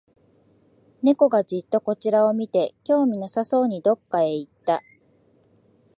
[1.03, 4.81] 猫がじっとこちらを見て、興味なさそうにどこかへ行った